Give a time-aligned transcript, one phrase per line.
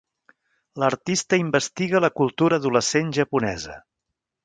[0.83, 3.81] L'artista investiga la cultura adolescent japonesa.